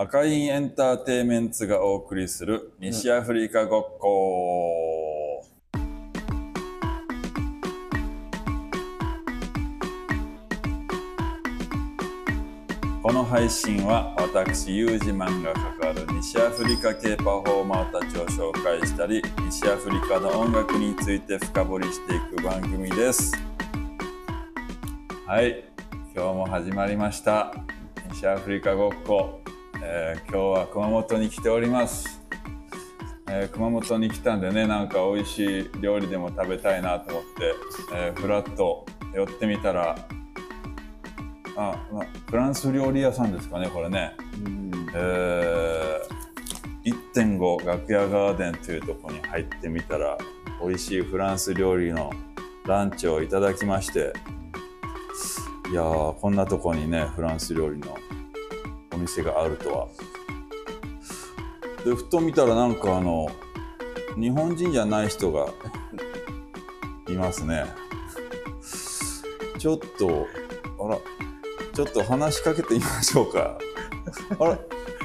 [0.00, 5.44] 赤いエンターテイメンツがお送りする西アフリカごっこ、
[13.02, 23.32] この配信は私ユージマンが関わる西アフリカ系パフォーマーたちを紹介したり西アフリカの音楽について深掘りしていく番組です。
[25.26, 25.64] はい
[26.14, 27.52] 今日も始まりました。
[28.12, 29.40] 西アフリカごっこ。
[29.82, 32.20] えー、今日は熊本に来ております、
[33.28, 37.54] えー、熊本に来たんでねなんか美味しい料理でも食べたいなと思って、
[37.94, 39.96] えー、フラッと寄ってみたら
[41.56, 44.14] あ、まあ、フランス料理屋さんですかねこれね、
[44.94, 50.18] えー、1.5楽屋ガーデンというとこに入ってみたら
[50.60, 52.12] 美味しいフランス料理の
[52.66, 54.12] ランチをいただきまして
[55.70, 57.96] いやーこんなとこにねフランス料理の
[58.98, 59.86] お店があるとは。
[61.84, 63.28] でふと見たらなんかあの
[64.16, 65.46] 日本人じゃない人が
[67.08, 67.64] いますね。
[69.58, 70.26] ちょっと
[70.84, 70.98] あら
[71.72, 73.58] ちょっと話しかけてみましょうか。
[74.40, 74.58] あら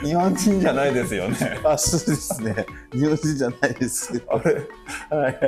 [0.04, 1.60] 日本人じゃないですよね。
[1.64, 2.66] あ、そうですね。
[2.92, 4.22] 日本人じゃないです。
[4.28, 4.68] あれ、
[5.10, 5.40] はい。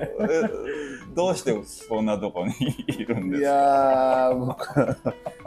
[1.14, 1.54] どうして
[1.90, 2.54] こんなとこに
[2.88, 3.50] いるんですか？
[3.50, 4.98] いや僕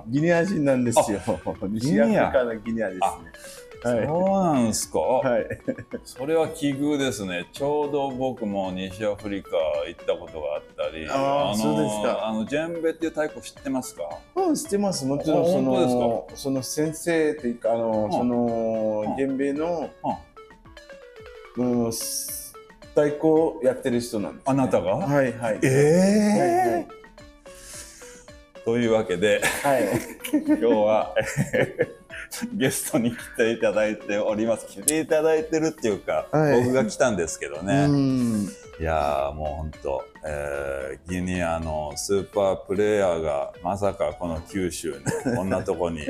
[0.09, 1.20] ギニア人なんですよ。
[1.69, 3.06] 西アフリカのギニアですね。
[3.81, 4.98] はい、そうなんですか？
[4.98, 5.47] はい。
[6.05, 7.48] それは奇遇ですね。
[7.53, 9.51] ちょうど僕も西アフリカ
[9.86, 11.09] 行ったことがあったり。
[11.09, 12.27] ああ、そうですか。
[12.27, 14.03] あのジェンベっていう太鼓知ってますか？
[14.34, 15.06] うん、知ってます。
[15.06, 19.91] もちろんそのその先生っていうかあの、そのジェンベの、
[21.56, 24.97] うん、太鼓やってる人なんです、ね、あなたが？
[24.97, 25.61] はいはい。
[25.62, 26.98] ええーはいはい
[28.69, 29.88] というわけで、はい、
[30.47, 31.14] 今日は
[32.52, 34.66] ゲストに来ていただいております。
[34.66, 37.89] 来ていただいてるっていうか、はい、僕が来たんですけどね。
[38.78, 46.02] いやもうほんと、えー、ギニアのスーパープレーヤーがまさかこの九州にこんなとこに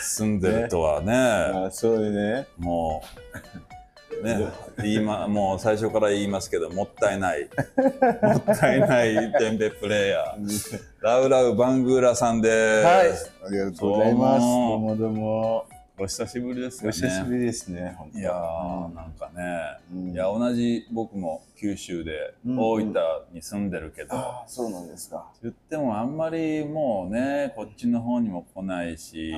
[0.00, 1.12] 住んでるとはね。
[1.64, 2.46] ねそうね。
[2.56, 3.73] もう
[4.22, 7.48] ね、言いまもう最初から言いますけどもったいない
[8.22, 12.86] もったいないデンベプレイヤーラウラウバングーラさんです。
[12.86, 13.08] はい、
[13.46, 14.40] ありがとうございます。
[14.40, 15.66] どうもどうも。
[15.96, 16.88] お久しぶりですね。
[16.88, 17.96] お久しぶりですね。
[18.14, 22.94] いやー、なんかね、うん、いや同じ僕も九州で大分
[23.32, 25.24] に住んでるけど、うんうん、あそうなんですか。
[25.40, 29.32] 言ってもあんまりもうねこっちの方にも来ないし、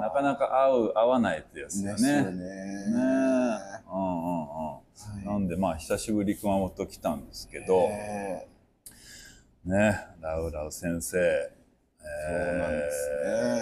[0.00, 1.92] なかなか会う会わないですよね。
[1.92, 2.44] ですよね。
[3.80, 4.70] ねうんうんうん。
[4.72, 4.80] は
[5.22, 7.88] い、なんでまあ久しぶり熊本来たんですけど、
[9.64, 13.10] ねラウラウ先生、えー、そうなんです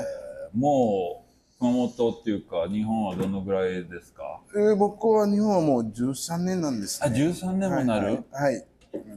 [0.02, 0.06] ね。
[0.54, 4.40] もう熊本っていうか日本はどのぐらいですか？
[4.54, 8.54] えー、僕は日本はもう13年なんです、ね、あ13年もなる、はい、はい。
[8.54, 8.64] はい、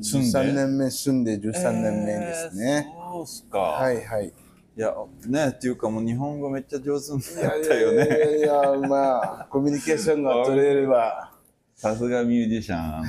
[0.01, 3.59] 住んで？13年目住んで13年目ですね、えー、そうっすか。
[3.59, 4.33] はいはい
[4.77, 4.95] いや
[5.27, 8.05] ねっていうかもう日本語めっちゃ上手になったよね。
[8.05, 11.33] いやいやまあコミュニケーションが取れれば
[11.75, 13.05] さすがミュージシャンあの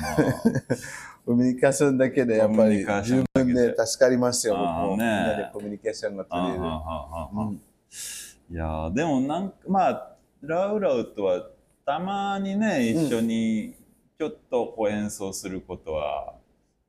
[1.25, 7.59] コミュニケーションだけでやっぱり十分で助かりますよ僕も、ね、みんなでコミュニケーションが取れる、うん
[8.51, 11.47] いやでもなんかまあラウラウとは
[11.85, 13.73] たまにね一緒に
[14.19, 16.35] ちょっとこう演奏することは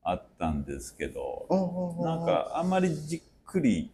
[0.03, 3.91] あったんですけど、うん、なんかあんまりじっくり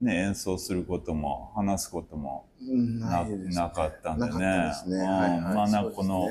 [0.00, 4.30] ね演奏することも話すこともなね、なかったんでね。
[5.54, 6.28] まあなんかこの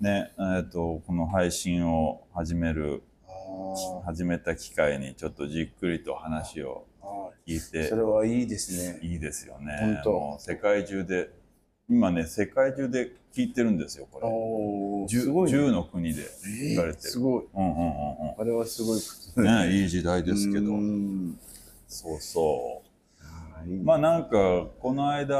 [0.00, 3.02] ねえー、とこの配信を始める
[4.04, 6.86] 始めた機会にちょっとじっくりと話を
[7.46, 7.88] 聞いて。
[7.88, 8.98] それはいいですね。
[9.02, 10.02] いいですよね。
[10.04, 11.30] もう世界中で
[11.88, 14.26] 今ね世界中で聞いてるんですよこれ。
[15.18, 16.22] 10, 10の国で
[16.68, 17.90] 言われてる、えー、すごい、うんうんうんう
[18.38, 19.82] ん、あれはすごいね。
[19.82, 20.72] いい時代ですけど。
[21.88, 22.85] そうそう
[23.82, 25.36] まあなんかこの間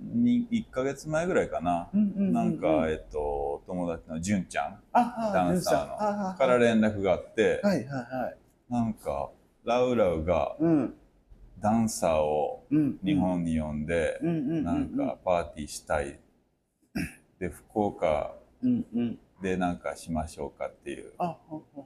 [0.00, 4.80] に1か月前ぐらいかな、うんうんうんうん、なんか、えっと、友達の純ちゃん。
[4.92, 6.38] ダンサーの。
[6.38, 8.32] から連絡があって、はいはいは
[8.70, 9.30] い、なんか
[9.64, 10.56] ラウラウが
[11.60, 16.18] ダンサーを日本に呼んで、なんかパーティーしたい。
[17.38, 18.34] で、福岡
[19.42, 21.12] でなんかしましょうかっていう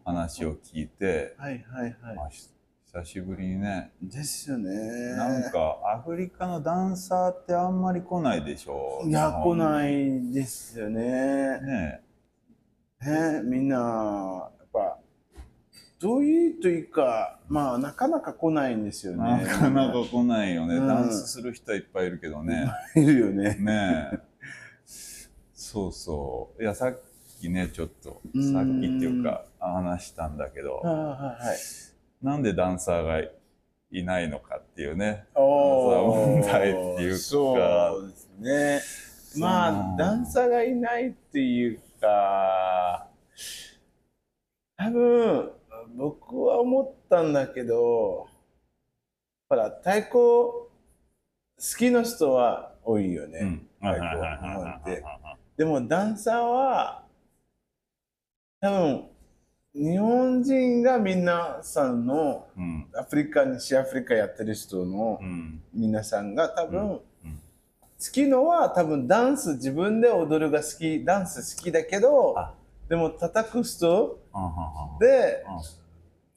[0.04, 2.32] 話を聞いて、はいはいはい。
[2.94, 3.90] 久しぶりにね。
[4.02, 4.70] ですよね。
[5.16, 9.08] なんかアフリカのダンサーってあんまり来ないでしょう。
[9.08, 11.00] いや、来ないですよね。
[11.62, 12.02] ね
[13.00, 13.76] ねみんな、
[14.58, 14.98] やっぱ、
[15.98, 19.18] どういうというか、まあ、なかなか来ないんですよね。
[19.18, 20.76] なかなか来ないよね。
[20.76, 22.70] うん、ダンスする人はいっぱいいるけどね。
[22.94, 23.54] いるよね。
[23.54, 24.10] ね
[25.54, 26.62] そうそう。
[26.62, 27.00] いや、さっ
[27.40, 28.36] きね、ちょっと、さっきって
[29.06, 31.91] いうか、話したんだけど、はい、
[32.22, 33.20] なんでダンサーが
[33.90, 37.18] いないのかっていうね、問題っていうか。
[37.18, 38.28] そうです
[39.34, 39.40] ね。
[39.40, 43.08] まあ、ダンサーがいないっていうか、
[44.76, 45.52] 多分、
[45.96, 48.28] 僕は思ったんだけど、
[49.48, 50.68] ほら、太鼓好
[51.78, 53.62] きな人は多いよね。
[53.80, 55.02] って。
[55.56, 57.04] でもダンサーは、
[58.60, 59.11] 多分、
[59.74, 65.18] 日本人が皆さんの、うん、アフリカ、西アフリカやってる人の
[65.72, 67.02] 皆さんが多分、好
[68.12, 72.36] きのは多分ダンス自分で踊るが好き、ダンス好きだけど、
[72.88, 74.18] でも叩く人
[75.00, 75.44] で、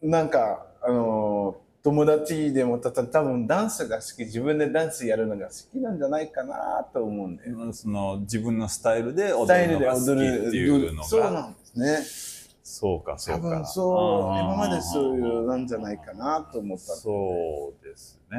[0.02, 7.44] なんか、あの友達でもた多分ダンスが好き、自分でダンスやるのが好きなんじゃないかなと思うんで。
[7.74, 11.08] その自分のスタイルで踊るのが好きっていうのが。
[11.08, 12.35] そうなんですね。
[12.78, 13.42] そうか、そうか。
[13.42, 16.84] 多分そう、今までそういうなんじゃないかなと思った。
[16.84, 18.38] そうですね。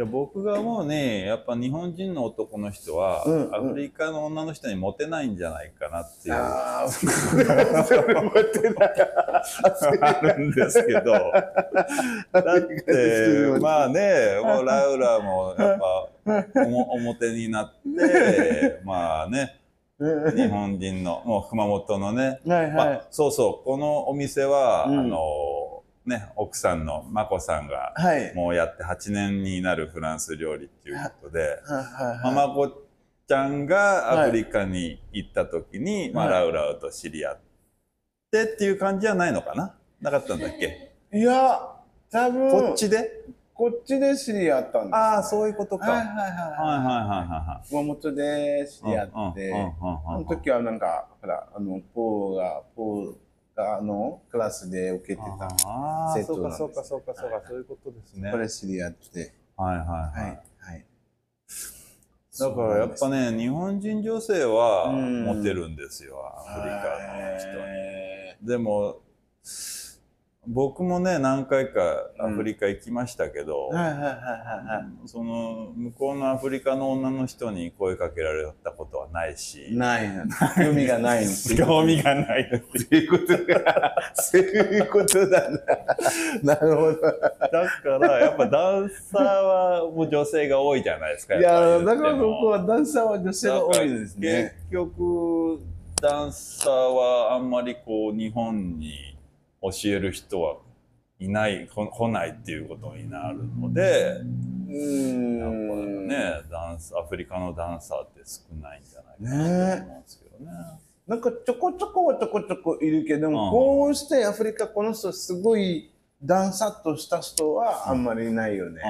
[0.00, 6.34] や僕が思うねやっぱ日本人の男の人は、うんうん、アフリカの女の人にモテないんじゃないかなっていう。
[6.34, 6.88] ああ、
[10.00, 11.12] あるんですけど。
[11.12, 11.30] だ
[12.32, 16.08] って、まあね、もうラウラもやっぱ
[16.66, 19.59] お表になって、まあね、
[20.00, 27.94] 日本人の、もう熊本のね、はいはい、まあ、そうそう、このお店は、うん、あの、ね、奥さんの眞子さんが、
[28.34, 31.58] もうやって8年になるフランス料理っていうことで、
[32.24, 32.68] 眞子
[33.28, 37.38] ちゃんがアフリカに行った時に、はい、まあ、ラウラウと知り合っ
[38.32, 39.74] てっていう感じじゃないのかな？
[40.00, 40.94] なかったんだっけ？
[41.12, 41.60] いや、
[42.10, 42.50] 多分。
[42.50, 43.24] こっちで？
[43.60, 45.90] こっちで知り合ったんです、ね、ああ、そういうことか。
[45.90, 46.28] はいはいはい。
[46.28, 47.68] はいはいはい。
[47.68, 53.14] 熊本で知り合って、あの時はなんか、ほら、あの、ポーが、ポー、
[53.56, 55.50] あのクラスで受けてた
[56.14, 56.58] 生徒なんです。
[56.58, 58.30] そうかそうかそうかそういうことですね。
[58.30, 59.34] これ知り合って。
[59.58, 60.40] はいはいはい。
[60.58, 60.86] はい、
[62.38, 66.80] だからやっぱね日本人女性はモテるんですよ、アフリカ
[67.18, 68.48] の人に。
[68.48, 69.00] でも
[70.46, 71.80] 僕もね何回か
[72.18, 73.70] アフリカ行きましたけど、
[75.04, 79.68] その向こうのアフリカの女の人に声かけられたことはないし。
[79.72, 80.08] ない
[80.56, 81.26] 興味がない
[81.56, 83.10] 興味がないっていう。
[83.10, 83.26] こと。
[84.16, 85.58] そういうことだな。
[86.42, 87.00] なるほど。
[87.00, 94.54] だからやっぱダンサーはもう女性が多いじゃないですかいやだから僕はダンサーは女性が多いですね。
[94.70, 95.60] 結局
[96.00, 99.09] ダンサーはあんまりこう日本に
[99.62, 100.56] 教える人は
[101.18, 104.20] いない来ないっていうことになるので
[104.68, 110.50] うんやっぱねダンスアフリカのダンサーって少ないんじゃないかなと思うんですけどね。
[110.50, 110.58] ね
[111.06, 115.90] なんかちょこちょこはちょこちょこいるけども、こうしてアフリカこの人すごい
[116.22, 118.80] ダンサーとした人はあんまりいないよね。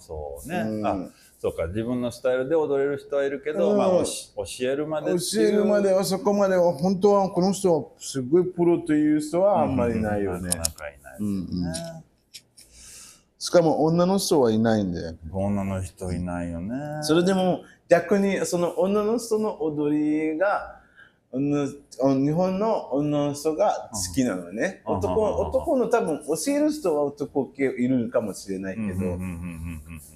[0.00, 0.60] そうね。
[0.60, 4.04] うんそうか自分のスタイルで踊れる人はいるけど、うん、まあ、教
[4.62, 10.48] えるまで教えるまではそこまでは本当はこの人はすごいプロという人はあんまりいないよね。
[10.48, 11.74] なかなかいない、ね、うんうん、
[13.38, 15.16] しかも女の人はいないんだよ。
[15.32, 16.74] 女の人いないよね。
[17.02, 20.77] それでも逆にその女の人の踊りが
[21.30, 24.82] 日本の女の人が好きなのね。
[24.86, 29.18] 男男の多分教える人は男系いるかもしれないけど、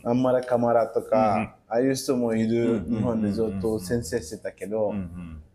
[0.04, 4.94] あんまりカマラとか、ああいう人もいる日本でずっと先生してたけど、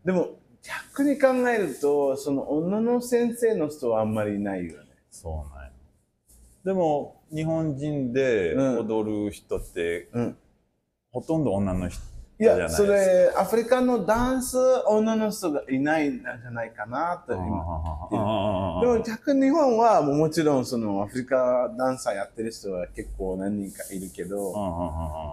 [0.05, 4.89] でも逆に考えると、その女の先生の人はあんまりいないよね。
[5.09, 5.71] そうなん
[6.63, 10.09] でも日本人で踊る人って、
[11.11, 11.99] ほとんど女の人
[12.39, 17.41] いや、それ、アフリカのダンス女の人がいないんじゃないかなと今。
[18.81, 24.29] でも逆に日本はもちろんそのアフリカダンサーやってる人は結構何人かいるけど、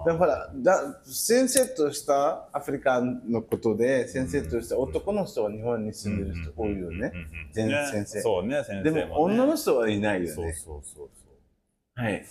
[0.06, 7.12] でもほらだ、先生としたアフリカのことで、先生とした男の人は日本に住んでる人多いよね。
[7.52, 8.20] 全先生。
[8.22, 10.28] そうね、先生、でも女の人はいないよね。
[10.28, 11.28] そうそうそうそ
[11.98, 12.02] う。
[12.02, 12.24] はい。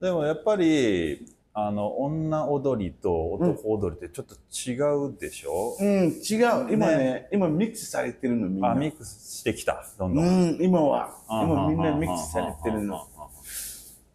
[0.00, 6.72] でもやっぱり、あの女踊りと男踊りってちょっと違うでしょ、うん、うん、違う。
[6.72, 8.70] 今ね、ね、今ミックスされてるのみんな。
[8.70, 11.16] あミックスしてきたどんどん、うん、今は。
[11.28, 13.08] 今みんなミックスされてるの。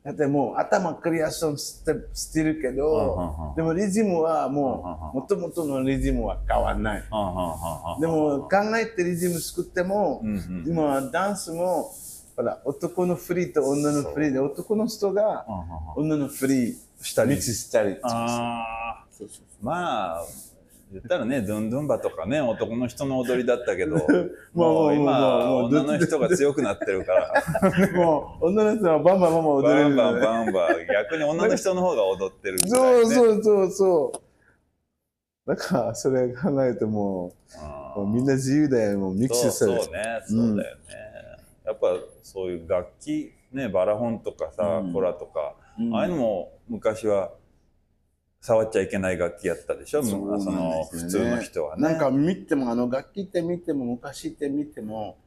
[0.05, 7.01] だってもう頭クリアションしてしてるけど、うんでもリズムはもう、もともとのリズムは変わらない。
[7.99, 10.21] でも考えてリズム作っても
[10.65, 11.91] 今ダンスも、
[12.35, 16.15] ほら、男のフリーと女のフリーで、男の人がうんうんうん。
[16.15, 17.97] 女のフリーしたりしたり。
[18.01, 20.25] ああそうそうまあ
[20.91, 23.95] 言ったらねドゥンドゥンバとかね男の人の踊りだったけど
[24.53, 27.33] まあもうまあ今まあ女の人が強くなってるから。
[27.93, 30.25] もう、女の人はバンバンバンバン踊れバンバンるよね。
[30.25, 30.87] バンバン。
[30.87, 33.15] 逆に女の人の方が踊ってるぐらそいうね。
[33.15, 35.49] そうそうそう。
[35.49, 37.33] だから、それ考えるとも
[37.95, 39.83] もうみんな自由だよ、もうミックそうスされて。
[39.83, 40.21] そうね。
[40.27, 40.83] そうだよね、
[41.65, 41.87] やっぱ
[42.23, 44.93] そういう楽器ねバラホンとかさ、うん。
[44.93, 45.95] コラとか、うん。
[45.95, 47.31] ああいうのも昔は
[48.41, 50.03] 触っちゃいけない楽器やったでしょ？
[50.03, 50.45] そでね。
[50.45, 51.83] の普通の人はね。
[51.83, 55.17] なんか見ても、あの楽器って見ても、昔って見ても、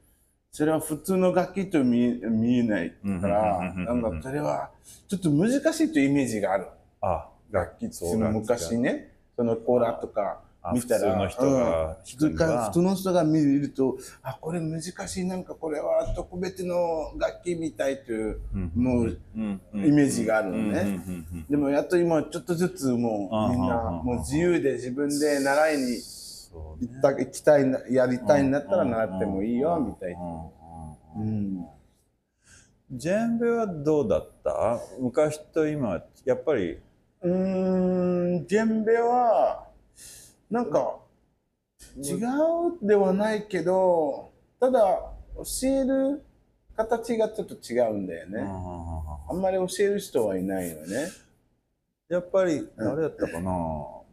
[0.52, 2.90] それは普通の楽器と見え見えない
[3.20, 4.70] から、うんなんかそれは
[5.08, 6.66] ちょっと難しいというイメージがある。
[7.00, 7.88] あ楽器っ
[8.18, 12.64] の昔ね、そのコーラとかあ見たら、普通の人がうん。
[12.66, 18.40] 普通の人が見ると、あ、これ難しい、なんかこれは特別の楽器みたいという、
[18.74, 20.98] もううんイメージがあるのね。
[21.48, 25.98] でもやっと今ちょっとずつもうみんなもう自由で自分で習いに
[26.80, 30.18] 行った行きたいなやりたいんだったら習ってもいいよみたいな。
[31.18, 31.66] うん。
[32.92, 34.78] ジェンベはどうだった？
[35.00, 36.78] 昔と今やっぱり。
[37.22, 39.64] うーん、ジェンベは
[40.50, 40.96] なんか
[41.96, 46.24] 違うではないけど、ただ教える
[46.76, 48.40] 形がちょっと違うんだよね。
[49.28, 51.08] あんまり教える人はいないよね。
[52.08, 52.70] やっぱりうん。
[52.76, 53.52] 誰やったかな、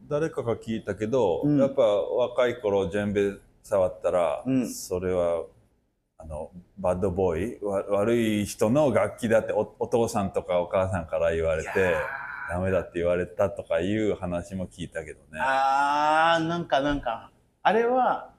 [0.08, 1.60] 誰かが聞いたけど、うん。
[1.60, 4.68] やっぱ若い頃ジェンベ触ったら、うん。
[4.68, 5.44] それは
[6.18, 11.70] あのバッドボーイわ悪い人の楽器だっておお父さんとかお母さんから言われて
[12.48, 15.40] ダメだって言われたとかいう話も聞いたけどね。
[15.40, 17.30] あー、なんかなんか、
[17.62, 18.30] あれは、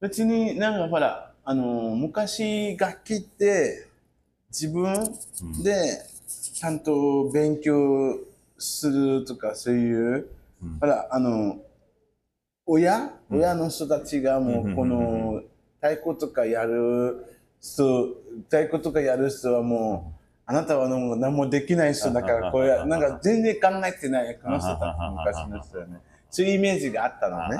[0.00, 3.86] 別になんかほら、あのー昔楽器って
[4.50, 5.62] 自分うん。
[5.62, 5.98] で
[6.54, 8.18] ちゃんと勉強
[8.58, 10.28] するとかそういう、
[10.62, 10.78] うん。
[10.80, 11.58] ほら、あの、
[12.66, 13.38] 親、うん。
[13.38, 15.42] 親の人たちがもうこの
[15.80, 17.24] 太鼓とかやる
[17.60, 18.08] 人、
[18.48, 20.19] 太鼓とかやる人はもう、
[20.50, 24.82] あなたはもう何もできない人だから、これ、なんか全然考えてない、この人たち、
[25.16, 26.00] 昔の人はね。
[26.28, 27.56] そういうイメージがあったのね。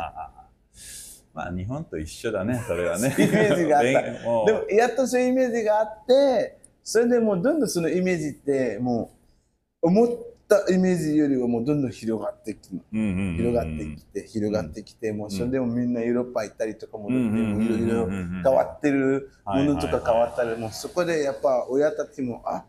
[1.32, 3.14] まあ日本と一緒だねそれはね。
[3.16, 9.12] イメージがあったでも、やっとそういうイメージがあって、それでもうどんどんそのイメージって、も
[9.82, 10.08] う、思っ
[10.48, 22.64] たイメージよりはもうどんどん広がってきて、広がってきて、広がってきて、もうそれでもみんなヨーロッパ行ったりとかも、いろいろ変わってるものとか変わったり、もうそこでやっぱ親たちも、あ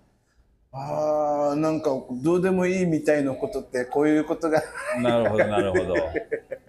[0.74, 1.90] あーなんか
[2.24, 4.64] どうでもいいみたいなことってこういうことが。
[5.02, 5.96] なるほどなるほど。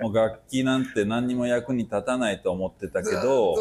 [0.01, 3.55] もう楽器なんて何にも役に立たないと思ってたけど、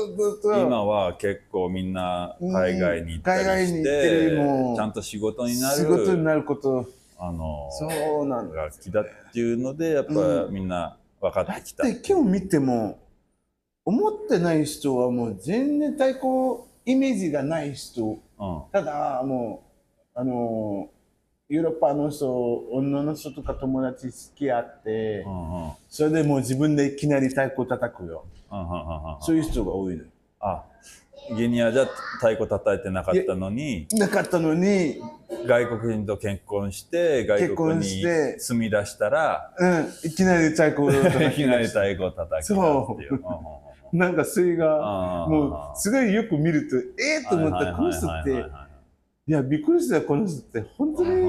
[0.44, 6.88] 今は結構みんな海外に行ったりうん海外にし行ってちゃんと仕事にな仕事にるなること。
[7.20, 10.54] あのそうなんだ楽器だっていうのでやっぱうん。
[10.56, 11.84] みんな分かだってきた。
[11.84, 12.98] って今日見ても
[13.86, 18.04] 思ってない人はもう全然太鼓イメージがない人。
[18.40, 18.64] うん。
[18.72, 19.71] ただもう
[20.14, 20.90] あの
[21.50, 22.32] ヨーロッパの人
[22.72, 25.72] 女の人とか友達好きあって、うんうん。
[25.90, 28.26] それでもう自分でいきなり太鼓叩くよ。
[28.52, 29.22] うんうんうんうん。
[29.22, 30.04] そういう人が多いの
[30.40, 30.64] あ
[31.38, 31.86] ギニアじゃ
[32.20, 35.00] 太鼓叩いてなかったのになかったのに、
[35.46, 37.86] 外国人と結婚して外国に
[38.40, 42.56] 住み出したらうん、いきなり太鼓を叩き いきなり出太鼓を叩き出すっ
[42.98, 43.22] ていう。
[43.94, 48.46] なんかそれがもうすごいよく見るとええと思ったこの人って
[49.32, 50.66] いやびっくりしたこの人って。
[50.78, 51.22] 本当に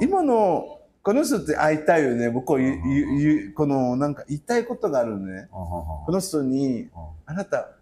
[0.00, 2.30] 今のこの人って会いたいよね。
[2.30, 5.48] 僕はゆゆゆこのなんか言いたいことがあるのね。
[5.50, 6.88] この人に
[7.26, 7.72] あなた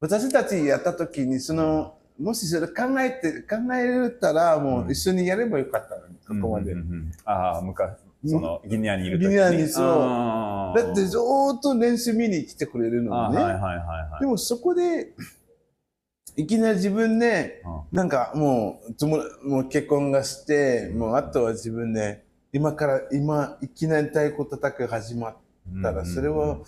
[0.00, 6.74] 私たちやった時にそのもしそれ考えて考えたらもう一緒にやればよかったのにここまで。
[7.26, 7.90] ああ昔
[8.24, 10.78] そのギニアにいる時ギニアにそう。
[10.78, 13.42] だってずーっと練習見に来てくれるのにね。
[13.42, 13.76] あはいはいはい
[14.12, 14.20] はい。
[14.20, 15.12] でもそこで
[16.40, 17.96] いきなり自分でうん。
[17.96, 19.06] なんかもう
[19.48, 25.36] もう結婚がしてもうあとは自分で今から今いきなり太鼓叩く始まっ
[25.82, 26.58] たらそれは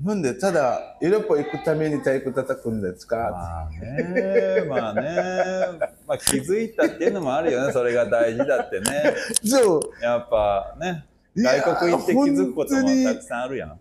[0.00, 5.78] なんでただヨーロッパ行くために太鼓叩くんですか、まあねまあね。
[6.06, 9.14] まあ気づいたっていうのもあるよね それが大事だってね。
[9.44, 9.80] そう。
[10.02, 11.04] やっぱね
[11.36, 13.79] 外国行って気づくこともたくさんあるやん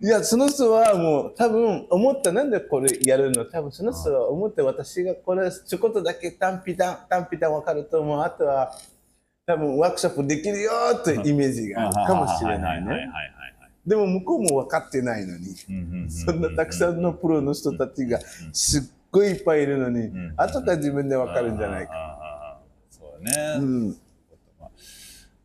[0.00, 3.44] いや、その人はもう多分思った、なんでこれやるの？
[3.46, 8.20] 多分その人は思って私がこれちょこっとだけ単品単単品単分かると思う。
[8.20, 8.76] あとは
[9.46, 10.70] 多分ワークショップできるよ
[11.02, 13.08] というイメージがあるかもしれないね。
[13.86, 18.18] でも向こうも分かってないのに、そんなたくさんのプロの人たちが
[18.52, 22.58] すっごいいっぱいいるのにん、後から自分で分かるんじゃないか。
[22.90, 23.96] そうだね、うん。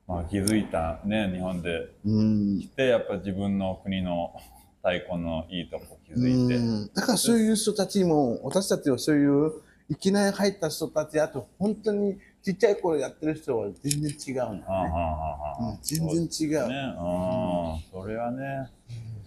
[0.09, 2.59] まあ、気づいたね日本でうん。
[2.59, 4.33] 来てやっぱ自分の国の
[4.77, 6.93] 太鼓のいいとこ気づいて、うん。
[6.95, 9.51] だからそういう人たちも私たちはそういう
[9.87, 16.67] いきなり入った人たちあと本当にちっちゃい頃やってる人は全然違うのね、ああああああうん、全然違う。
[16.69, 18.67] ね、うん、それはね、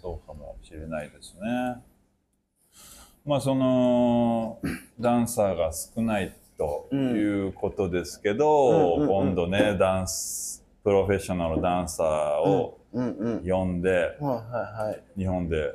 [0.01, 1.81] そうかもしれないですね。
[3.25, 4.59] まあその
[4.99, 10.52] ダンサーが少ないということですけど、今度ねダンス
[10.85, 12.07] プロフェッショナルダンサー
[12.41, 15.75] を呼んで、はい日本で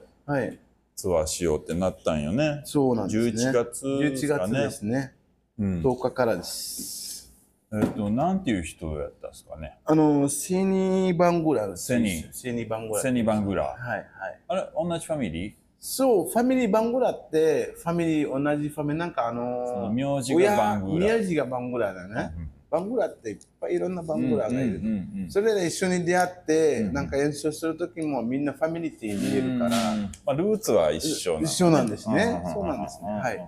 [0.96, 2.62] ツアーしようってなったんよね。
[2.66, 3.50] そうなんですね。
[3.52, 4.52] 11月です11月。
[4.52, 5.14] ですね。
[5.60, 5.82] うん。
[5.82, 7.34] 10日からです。
[7.72, 9.78] えっとなんていう人やったんですかね。
[9.86, 13.64] あのセニバングラセニセニバングラセニバングラ。
[13.64, 14.06] はいはい。
[14.48, 15.54] あれ同じファミリー？
[15.80, 18.98] そうファミリーバングラってファミリー同じファミリー。
[18.98, 21.06] なんかあそのの名字がバングラ。
[21.06, 24.82] 親名字がバングラだね、うんバングラっていっぱいいろんなバングラがいる、
[25.30, 26.94] それで一緒に出会って、うん。
[26.94, 32.42] なんか演奏する時もみんなファミリティ見えるから、うんまあ、ルーツは一緒なん一緒なんですね。
[32.46, 33.10] うんそうなんですね。
[33.10, 33.48] はい。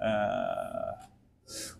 [0.00, 1.08] えー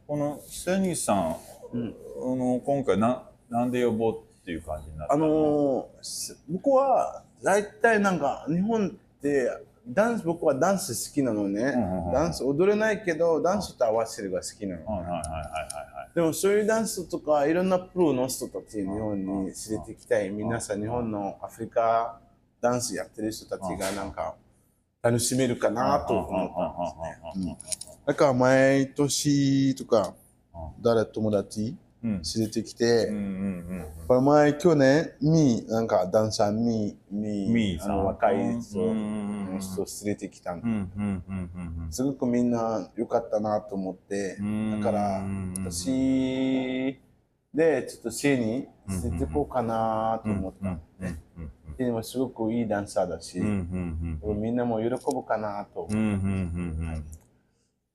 [0.06, 1.36] このセニさん、
[1.74, 1.94] うん。
[2.22, 9.50] あの今回ななんで呼ぼうっていう感じになったあのーす僕は大体なんか日本って
[9.88, 11.74] ダンス僕はダンス好きなのね、
[12.12, 14.82] ダンス踊れないけどダンスと合わせるが好きなの、
[16.14, 19.52] でもそういうダンスとかいろんなプロの人たち日本に連れ
[19.86, 20.30] てきたい。
[20.30, 22.20] 皆さん日本のアフリカ
[22.60, 24.34] ダンスやってる人たちがなんか
[25.00, 27.56] 楽しめるかなと思ったんですね。
[28.06, 30.14] だから毎年とか
[30.82, 31.76] 誰友達？
[32.02, 33.12] うん連れてきて、
[34.06, 46.98] これ前去年ミーなんかダンサーミーミーあの若い人うんうんうん人連れてきたんすごくみんな良かったなと思ってうんだからうん私
[47.54, 48.68] でちょっとシェに
[49.02, 50.68] 連れてこうかなと思った。
[50.68, 51.06] うんうん
[51.38, 56.16] うんシェにもすごくいいダンサーだし、みんなも喜ぶかなと思うんうんうんう
[56.96, 57.04] ん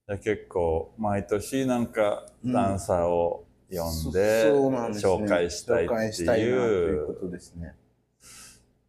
[0.07, 3.45] じゃあ結構毎年なんかダンサーを
[3.77, 7.07] 呼んで紹介したいっていう。
[7.07, 7.75] こうとですね。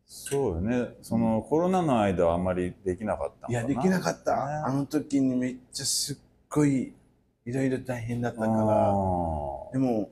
[0.06, 0.88] そうよね。
[1.02, 4.34] そのコロナの間はあんまりできなかったいや、できなかった。
[4.34, 4.52] ね。
[4.64, 6.16] あの時にめっちゃすっ
[6.48, 6.94] ごい
[7.44, 10.10] いろいろ大変だったから、あでーも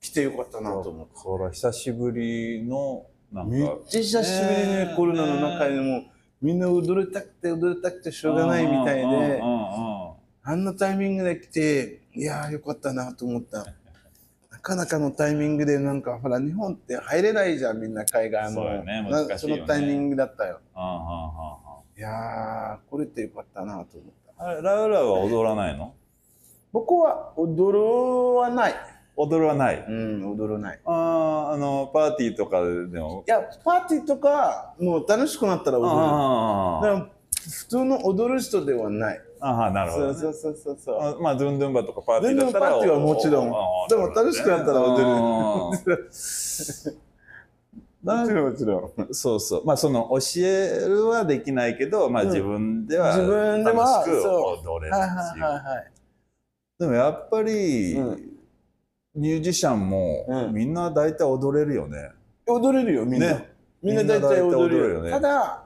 [0.00, 1.12] 来てよかったなと思って。
[1.16, 6.04] これ久しぶりのなんかめっちゃ久しぶりにねコロナの中でも、
[6.40, 9.42] みんな踊りたくて踊りたくてしょうがないみたいで。
[9.42, 13.66] あんなタイミングで来て、いやーよかったなと思った。
[14.68, 18.64] なかなかのタイミングでなんかほら日本って入れないじゃんみんな海外も。
[18.64, 19.62] そねな難しいよね。
[19.62, 20.60] そのタイミングだったよ。
[20.76, 20.98] うんうんうんうん
[21.96, 24.44] いやーこれってよかったなと思った。
[24.44, 25.94] あれラウラは踊らないの？
[26.72, 27.82] 僕は踊る
[28.36, 28.74] はない。
[29.16, 29.84] 踊らない。
[29.88, 30.80] うん踊るない。
[30.84, 33.24] あーあのパーティーとかでも？
[33.26, 35.90] いやパーティーとかもう楽しくなったら踊る。
[35.90, 43.88] あでも普通の踊る人ではないああなるほど、ね、そうそうそうそうあまあドゥンドゥンバとかパーティーだったらーティーはもちろん。
[43.88, 45.04] でも楽しくなったら踊る。
[48.06, 48.84] あもちろんもちろん。
[48.84, 49.66] あそうそう。
[49.66, 52.28] まあその教えるはできないけどまあうん。
[52.28, 55.92] 自分では自分では楽しく踊れるはいはいしはいはい。
[56.78, 58.38] でもやっぱり、うん。
[59.14, 60.54] ミュージシャンも、うん。
[60.54, 62.10] みんな大体踊れるよね。
[62.46, 63.52] 踊れるよみんな、ね。
[63.82, 65.10] みんな大体踊れるみんな大体踊れるよね。
[65.10, 65.64] ただ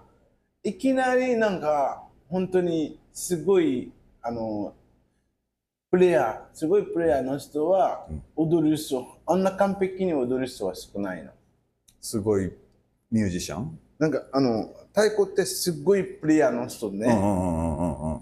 [0.64, 2.01] いきなりなんか
[2.32, 3.92] 本当にすごい
[4.22, 4.72] あの
[5.90, 11.30] プレイヤーすごいプレイヤーの人は踊る人、あんな完璧に踊る人は少ないの。
[12.00, 12.50] すごい
[13.10, 18.20] ミュージシャン、なんかあの太鼓ってすごいプレイヤーの人ね、うんうんうんうんうん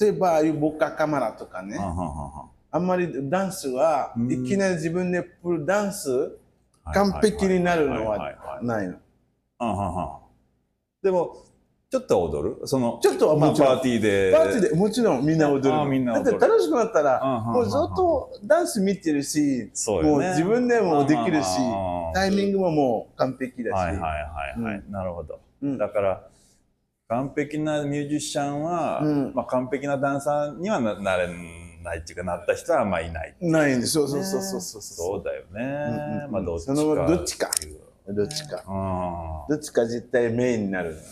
[0.00, 2.30] 例えばああいうボカカマラとかね、うんうんうんうん
[2.70, 4.30] あんまりダンスはうん。
[4.30, 6.38] いきなり自分でプルダンス
[6.92, 8.94] 完璧になるのはないの。
[9.60, 10.08] うんうんうん
[11.02, 11.47] でも
[11.90, 12.66] ちょっと踊る？
[12.66, 14.32] そのちょっとはまあパーティーで。
[14.36, 15.74] パーティーでもちろんみんな踊る。
[15.74, 16.24] あみんな踊る。
[16.32, 23.74] だって楽しくなったら、うんうんうんもうずっとダンス見てるし、そうもう自分でもできるしうんうんうんタイミングももう完璧だし。
[23.74, 24.18] はいはいは
[24.58, 25.40] いはい、なるほど。
[25.62, 25.78] うん。
[25.78, 26.28] だから
[27.08, 29.32] 完璧なミュージシャンは、うん。
[29.34, 31.28] まあ、完璧なダンサーにはななれ
[31.82, 33.92] ないっていうかなった人はあんまあいないないんです。
[33.92, 34.82] そうそうそうそうそう。
[34.82, 35.24] そう。
[35.24, 36.32] だよね、うんうんうん。
[36.32, 37.50] まあどっちかどっちか。
[38.08, 38.62] どっちか。
[38.66, 41.02] あどっちか絶対メインになるのね。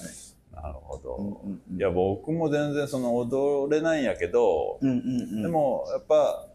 [0.67, 1.17] あ、なるほど。
[1.17, 5.01] うんうんいや、僕も全然その踊れないんやけど、うんうんう
[5.39, 5.43] ん。
[5.43, 6.47] でもやっぱ、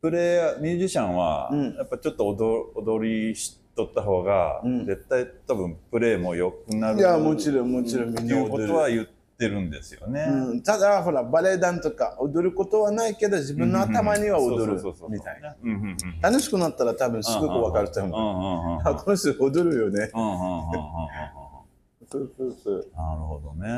[0.00, 6.98] プレイヤー、ミュージシャンはうん、やっぱちょっと踊踊りしとった方がうん、絶対多分プレイも良くなる。
[6.98, 8.22] いや、もちろんもちろんみって。
[8.26, 9.06] いうことは言っ
[9.38, 10.26] てるんですよね。
[10.28, 15.54] うん、ただ、ほら、バレエ団とか踊ることはないけど、自分の頭には踊るみたいな。。
[16.20, 18.20] 楽しくなったら多分すごくわかると思う。
[18.20, 20.10] うんうんうんうんあ、この人踊るよね。
[22.10, 22.88] そうそうそう。
[22.96, 23.68] なるほどね。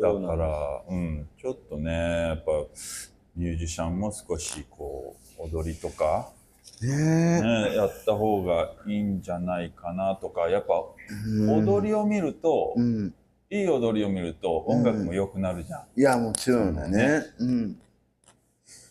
[0.00, 2.52] だから、うん、ちょっとね、やっぱ
[3.36, 6.30] ミュージシャンも少しこう、踊りとか、
[6.80, 10.74] ねね、やった方がいいんじゃないかなとか、やっぱ
[11.48, 11.52] え。
[11.52, 13.14] 踊りを見ると、うん。
[13.50, 16.00] いい踊りを見ると音楽も良くなるじゃん。
[16.00, 17.22] いや、もちろんだね。
[17.38, 17.78] うん。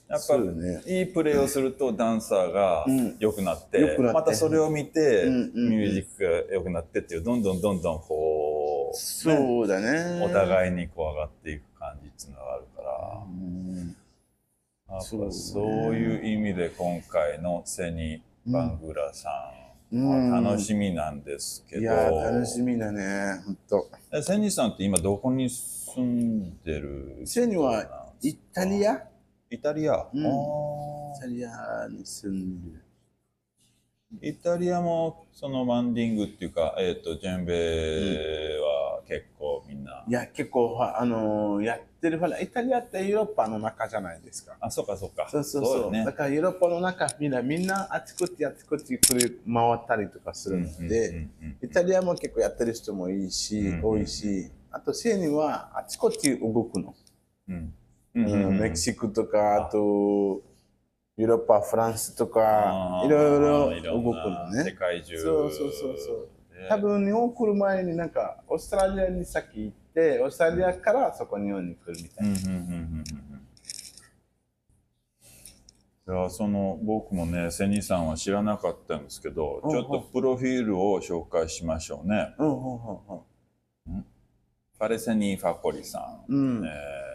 [0.07, 0.83] やっぱね。
[0.85, 10.23] いいプレーをするとダンサーがうん良くなって、良くなってまたそれを見て、うんうんうんミュージックが良くなってっていう、どんどんどんどんこう、そうだね。
[10.23, 13.95] お互いにこう上がっていく感じっていうのがあるから、うん。
[15.01, 19.51] そうねそういう意味で今回のセニ・バングラさ
[19.91, 23.41] うんんは楽しみなんですけど、いや、楽しみだね。
[23.45, 23.89] ほんと。
[24.13, 29.01] えセニさんって今どこに住んでるセニはイタリア？
[29.55, 30.25] イタリア、うん。
[30.25, 30.29] あ
[31.17, 32.81] イタリアに住んでる。
[34.21, 44.55] ーイタリアもそのマンディングっていうか、えっとジェンベは結構みんな、いや、結構、はあのーやってる、ほら、イタリアってヨーロッパの中じゃないですか。
[44.59, 45.27] あそうかそうか。
[45.29, 45.81] そうそうそう。
[45.83, 46.05] よね。
[46.05, 48.99] だからヨーロッパの中、みんな、みんなあちこちあちこち回
[49.73, 56.93] ったりとかするので、うんうんうんイタリアも結構やってる人もいいし、うん多いし、あとセニはあちこち動くの。
[57.47, 57.73] うんううんうんん
[58.15, 64.71] メキシコとか、あと、ヨーロッパ、フランスとかいろいいろ動くのね。
[64.73, 66.29] 界中そうそうそうそう。
[66.53, 72.35] で多分日本来る前になんか、オーストラリアに先行って、オーストラリアからそこ日本に来るみたいな。
[76.07, 82.35] いやその僕もねセニさんは知らなかったんですけどうんちょっとプロフィールを紹介しましょうね。
[82.37, 82.45] う
[83.91, 84.05] ん
[84.87, 86.57] レセニー・ファコリさん、うん。
[86.59, 87.14] うんえー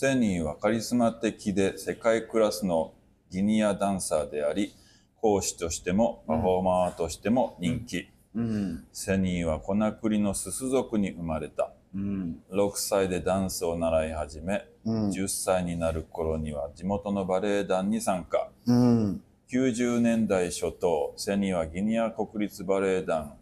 [0.00, 2.94] セニーはカリスマ的で世界クラスの
[3.32, 4.72] ギニアダンサーであり
[5.20, 8.84] 講師としてもパフォーマーとしても人気、うん。
[8.92, 12.36] セニーはコナクリのスス族に生まれたうん。
[12.52, 15.08] 6歳でダンスを習い始めうん。
[15.08, 19.20] 10歳になる頃には地元のバレエ団に参加うん。
[19.50, 23.32] 90年代初頭セニはギニア国立バレエ団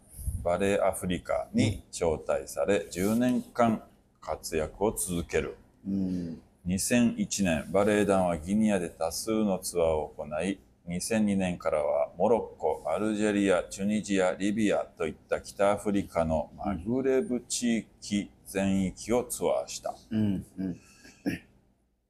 [0.43, 3.83] バレエアフリカに招待され10年間
[4.19, 5.55] 活躍を続ける
[5.87, 6.41] うん。
[6.67, 20.45] 2001年バレエ団はギニアで多数のツアーを行い2002年からはモロッコアルジェリアチュニジアリビアといった北アフリカのマグレブ地域全域をツアーしたうん。
[20.57, 20.79] うん。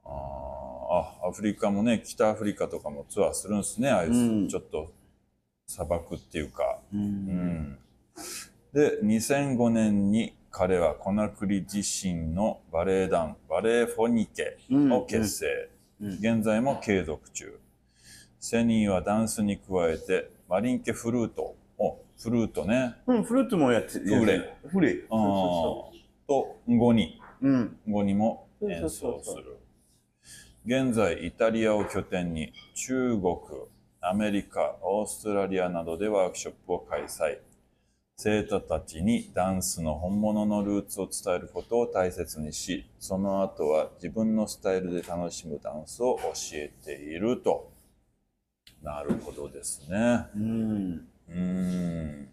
[0.04, 4.15] あアフリカもね北アフリカとかもツアーするんですねああいう、う
[4.46, 4.91] んちょっと
[5.67, 6.98] 砂漠っていうか、う。
[6.98, 7.78] うんん、
[8.74, 15.70] で2005年に彼はコナクリ自身のバレエ団バレエフォニケを結成、
[16.02, 16.13] うん。
[16.13, 17.60] 現在も継続中
[18.39, 24.20] セニーはダンスに加えてマリンケフルートおフルートねうん、フルートもやってる。
[24.20, 24.58] フレ。
[24.65, 25.04] フレ。
[25.12, 25.17] あー
[26.28, 27.48] とゴニう。
[27.48, 27.78] うん。
[27.88, 29.60] 語にも演奏する。
[30.65, 33.38] 現在、イタリアを拠点に中国、
[34.02, 37.38] アメリカ、オーストラリアなどでワークショップを開催。
[38.20, 47.72] 生徒たちにダンスの本物のルーツを伝えることを大切にし、その後は自分のスタイルで楽しむダンスを教えていると。
[48.82, 50.26] なるほどですね。
[50.36, 51.08] うん。
[51.30, 52.28] うーん。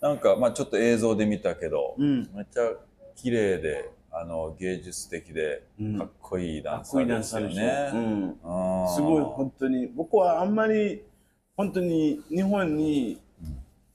[0.00, 2.30] なんか、まあちょっと映像で見たけど、うん。
[2.34, 2.70] めっちゃ
[3.14, 7.36] 綺麗で、あの、芸術的で、うんかっこいいダンサーです。
[7.36, 8.34] よね。
[8.96, 11.02] すごい本当に僕はあんまり
[11.54, 13.22] 本当に日本にうん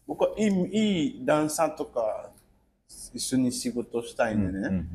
[0.08, 2.32] 僕はいいいいダンサーとか
[3.14, 4.86] 一緒に仕事したいんでね、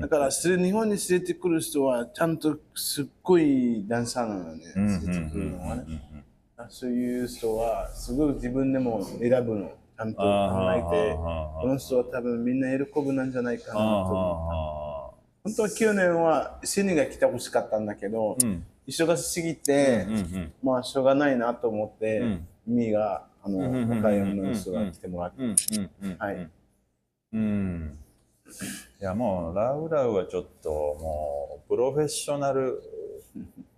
[0.00, 5.84] だからそれ日本に連れてくる人はちゃんとすっごいダンサーなのね、連れてくるのはね、
[6.70, 10.24] そういう人はすごい自分でも選ぶのちゃんと考
[10.72, 15.16] えてこの人は多分みんな喜ぶなんじゃないかなと思った。
[15.46, 18.66] 本当は9年はシニが来てほしかったんだけど、うん。
[18.88, 20.06] 忙しすぎて、
[20.62, 22.18] まあしょうがないなと思って、
[22.66, 22.92] うん。
[22.92, 25.42] があのうんうんうんうん若い女の人が来てもらって、
[26.18, 26.50] はい
[27.32, 27.98] うん
[29.00, 32.80] いやもうラウラウはちょっともうプロフェッショナル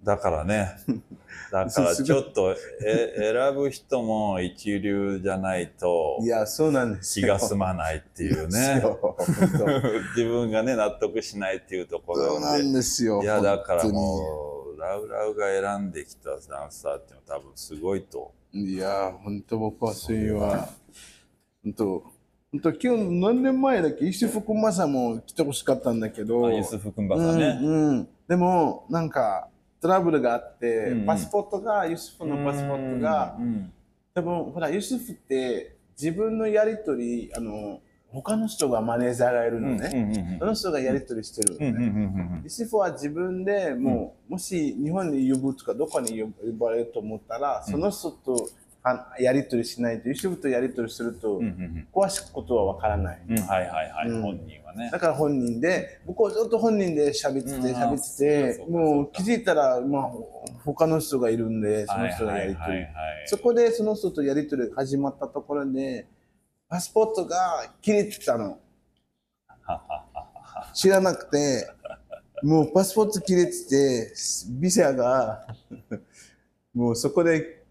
[0.04, 0.70] だからね、
[1.50, 2.54] だからちょっと
[2.84, 7.26] え選ぶ人も一流じゃないといや、そうなんですよ。
[7.26, 8.82] 気が済まないっていうね。
[10.16, 12.62] 自分がね、納得しないっていうところそうなで。
[12.62, 13.20] んですよ。
[13.22, 15.46] いや、だから本もう、ラウラウが
[15.78, 18.32] 選んできたダンサーっていうのは多分すごいと。
[18.52, 20.68] いや、本当僕はそういうは、
[21.62, 22.04] 本当、
[22.50, 27.58] 本当、今日何年前だっけ、石福正も来てほしかったんだけど、あユスフ・クンバさんね。
[27.62, 29.48] うんうん、でも、なんか、
[29.80, 31.06] トラブルがあって、うんうん。
[31.06, 33.72] パスポートが、ユスフのパスポートが、うん
[34.18, 37.80] 多分ほらユスフって自分のやり取りあの
[38.10, 48.48] 他の人がマネージャーがいるのね、その人がやり取りしてるのね、うんうんうんは自分でもう、もし日本に呼ぶとかどこに呼呼ばれると思ったら、その人と
[48.82, 51.40] はやり取りしないとユスフとやり取りすると、
[51.92, 54.22] 詳しくことはわからない、うんうんはいはいはい、うん。
[54.22, 54.90] 本人はね。
[54.90, 54.98] だ。
[54.98, 60.10] から本人で僕はずっと本人で喋っててうん喋っててそうかもう気づいたら、まあ、
[60.64, 62.88] 他の人がいるんでその人がやり取り、はいはいはいは
[63.24, 66.06] いそこでその人とやり取りが始まったところで、
[66.68, 68.58] パスポートが切れてたの。
[70.74, 71.66] 知らなくて、
[72.42, 74.12] もうパスポート切れてて、
[74.50, 75.46] ビザが、
[76.74, 77.64] もうそこで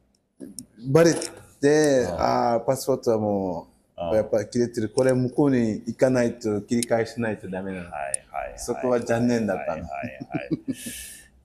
[0.92, 1.14] バレ
[1.62, 4.90] て、ああー、パスポートはもあう、やっぱり切れてる。
[4.90, 7.92] これ向こうに行かないと切り返しないとダメなの。
[7.92, 9.90] はいはいはいそこは残念だったのはいはい
[10.30, 10.60] はい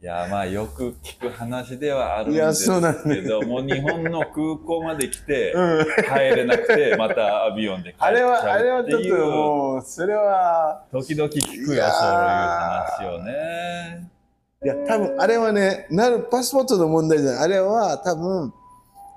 [0.03, 14.11] いやまあよく聞く話ではあるんですそうなんだけどもう日本の空港まで来てうん帰れなくてまたアビオンで帰っちゃあれは、あうれはちょっともう、それは、時々聞くよそういう話をね。
[14.65, 17.45] いや、多分あれはね、なるパスポートの問題じゃない。
[17.45, 18.53] あれは多分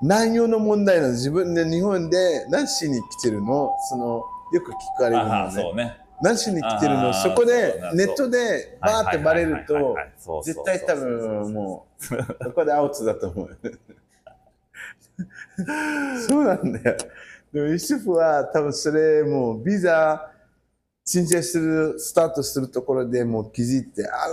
[0.03, 1.13] 内容の問題なの。
[1.13, 3.71] 自分で日本で何しに来てるの？
[3.89, 5.61] その、よく聞かれるあのね。
[5.63, 5.97] そうね。
[6.21, 7.13] 何しに来てるの？
[7.13, 9.95] そこでネットでバーってバレると
[10.43, 12.03] 絶対多分もう
[12.43, 13.57] そこでアウトだと思う。
[16.27, 16.97] そうなんだよ。
[17.53, 20.31] でもユスフは多分それもうビザ
[21.05, 24.27] 申請するスタートするところでもう気づいてあ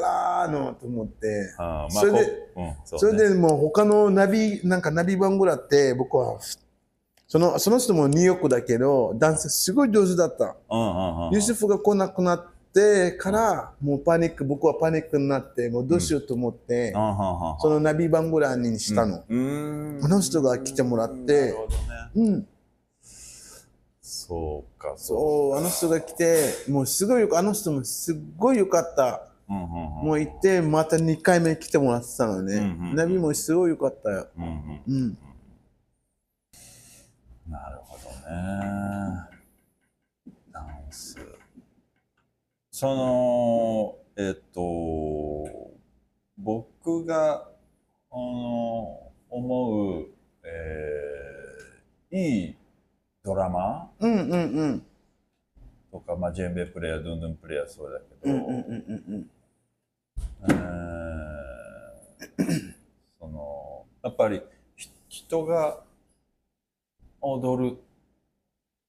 [0.47, 1.51] らーのと思って。
[1.91, 2.49] それで
[2.85, 6.39] それでもう他のナビなんかナビ番号だって僕は
[7.33, 10.55] そのその人もニューヨークだけどダンスすごい上手だった
[11.33, 19.25] ユスフが来なくなってから、もうパニック、僕はパニックになって、もうどうしようと思って、そのナビ番号欄にしたの。
[19.27, 20.05] うーん。
[20.05, 21.55] あの人が来てもらって。
[22.15, 22.47] うん、
[24.03, 24.93] そうか。
[24.99, 29.23] そう、あの人が来て、もうすごいよかあの人もすっごいよかった。
[29.49, 32.77] もう行って、また2回目来てもらってたのね。
[32.95, 34.29] ナビもすごいよかったよ。
[34.87, 35.17] うん。
[37.49, 39.29] なるほどね。
[40.53, 41.17] ダンス。
[42.71, 45.71] その、えっと、
[46.39, 47.49] 僕が、
[48.11, 50.07] あの、思う、
[50.45, 52.57] えーいい
[53.25, 54.87] ドラマうんうんうん。
[55.91, 58.57] とか、まあ、ジェンベプレイヤー、ドゥンドゥンプレイヤーそうだけど、うんうんうん
[59.15, 59.31] うん
[60.43, 60.53] えー
[63.19, 64.43] そのやっぱり
[64.77, 65.83] ひ人が
[67.23, 67.77] 踊る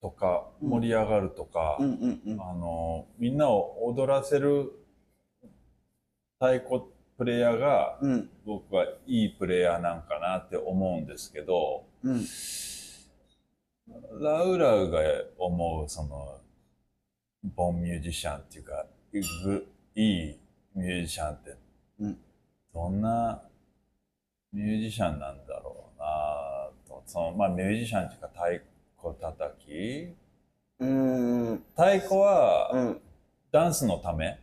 [0.01, 1.85] とかうん盛り上がるとか、うん。
[1.85, 2.41] うんうんうん。
[2.41, 4.71] あのみんなを踊らせる
[6.39, 6.81] 太鼓
[7.17, 12.25] プレイヤーがうん僕はいいプレイヤーなんかなって思うんですけどうん。
[14.21, 14.99] ラウラウが
[15.37, 16.39] 思うその
[17.55, 18.85] ボンミュージシャンっていうか
[19.45, 20.39] ぐいい
[20.75, 21.57] ミュージシャンって
[21.99, 22.17] うん
[22.73, 23.41] どんな
[24.51, 26.32] ミュージシャンなんだろうなと
[27.05, 28.63] そのまあミュージシャンっていうか太
[28.97, 30.13] 鼓叩き
[30.79, 31.63] うん。
[31.75, 33.01] 太鼓はうん。
[33.51, 34.39] ダンスのため？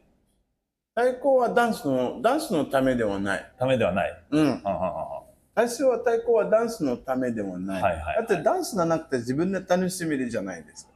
[0.94, 3.52] 太鼓はダンスの、ダンスのためではない。
[3.58, 4.22] ためではない？
[4.30, 4.48] うん。
[4.48, 5.22] はんはんは
[5.56, 7.82] 最初は太鼓はダンスのためではない。
[7.82, 10.92] はいはいはいだってダンスがなくて自分で楽しめるじゃないですか。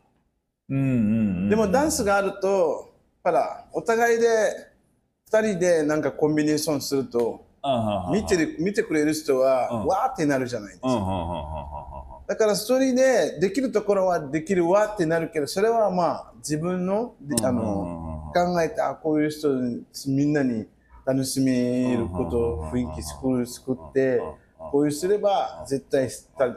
[0.72, 0.92] んうんうんう
[1.46, 4.26] んでもダンスがあると、ほら、お互いで、
[5.26, 7.44] 二人でなんかコンビネーションすると、
[8.12, 9.86] 見てるる、見てくれる人は、うん。
[9.86, 10.88] わーってなるじゃないですか。
[12.26, 19.48] だから一人でできるところはできるわってなるけど、それはまあ自分の、であの、考えて、あ、こういう人、
[20.08, 20.66] みんなに
[21.04, 24.22] 楽しめること、雰囲気作る、作って、
[24.58, 26.08] こういうすれば絶対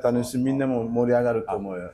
[0.01, 1.91] 楽しみ、みんなも盛り上がると思うよ。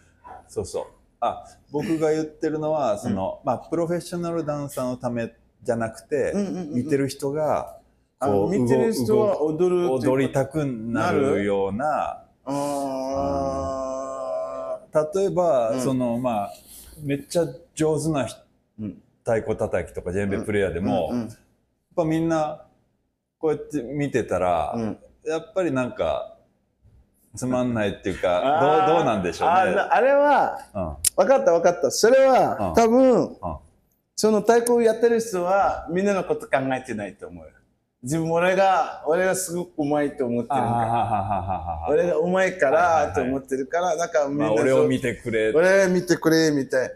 [0.47, 0.85] そうそう。
[1.19, 6.33] あ、僕が言ってるのは、その、まあ、プロフェッショナルダンサーのためじゃなくて、
[6.71, 7.77] 見てる人が、あ
[8.25, 13.83] こう見てる人は踊る踊りたくなるような、あ
[15.15, 15.81] 例えば、うん。
[15.81, 16.53] その、まあ、
[17.01, 18.27] めっちゃ上手な
[18.79, 21.29] うん太鼓叩きとかジェンベプレイヤーでも、うんうん
[21.95, 22.65] やっぱみんな、
[23.37, 24.97] こうやって見てたら、うん。
[25.25, 26.37] やっぱりなんか
[27.35, 29.55] つまんないっていうかどうどうなんでしょうね。
[29.55, 30.95] あれはうん。
[31.15, 31.91] 分かった分かった。
[31.91, 32.73] それは、うん。
[32.73, 33.37] 多分うん。
[34.15, 37.51] その太鼓をやってる人はみんなのこと考えてないと思うよ
[38.03, 40.55] 自分俺が俺がすごくうまいと思ってるか。
[40.57, 45.53] ら俺がうまいからと思ってるからなんかみんなまあ、俺を見てくれ。
[45.53, 46.91] 俺見てくれみたい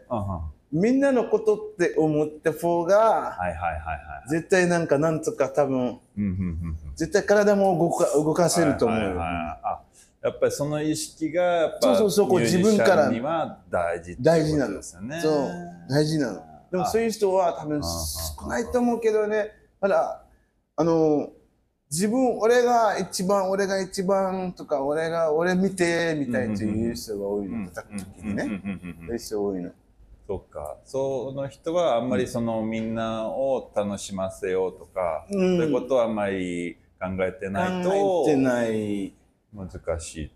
[0.69, 3.95] みんなのことって思った方がいはいはいは
[4.27, 4.29] い。
[4.29, 9.59] 絶対なんかなんとか多分うんうんうん絶対体も動か動かせると思うよ、はいはいはい。
[9.63, 9.79] あ
[10.23, 15.21] やっぱりその意識がやっぱそうそうそ自分からには大事大事なのことですよね。
[15.21, 15.51] そう
[15.89, 16.41] 大事なの。
[16.69, 18.05] でもそういう人は多分あ
[18.37, 19.51] 少ないと思うけどね。
[19.79, 20.26] まだ
[20.77, 21.31] あの
[21.89, 28.43] 自分俺が一番俺が一番とか俺が俺見てみたいという人が多いうんの叩く時にね。
[28.45, 29.71] そういう人多いの。
[30.27, 30.77] そっか。
[30.85, 35.57] その人はあんまりそのみんなを楽しませようとか、うん。
[35.57, 39.13] そういうことはあんまり考えてないと考えてない。
[39.55, 40.31] 難しい。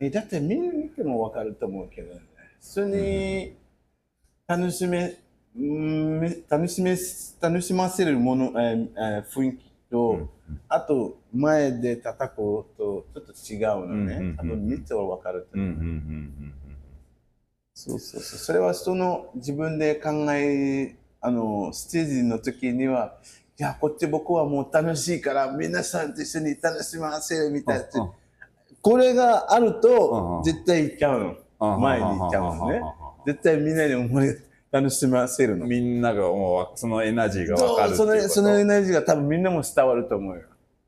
[0.00, 2.20] えだってみんな見ても分かると思うけどね。
[2.60, 3.56] 普通に
[4.46, 5.16] 楽しめ、
[5.56, 6.96] うん、め楽しめ
[7.40, 10.30] 楽しませるもの、えーえー雰囲気と、うん
[10.68, 14.36] あと前で叩くとちょっと違うのね、うんうんうん。
[14.36, 16.54] 多分見ても分かるう、うんうん
[17.72, 18.38] そうそうそう。
[18.38, 23.16] それはその自分で考えあのステージの時には
[23.58, 28.12] いやこっち僕はもう楽しいから皆さんと一緒に楽しませるみたいな、
[28.82, 32.80] これがあると絶対行っちゃうの、うん前に行っちゃうのね
[33.26, 34.28] 絶対みんなに思い
[34.72, 35.66] 楽しませるの。
[35.66, 40.42] みんながもうそのエナジーが分かるってそいうことのそのエナジーが多分みんなも伝わると思うよ。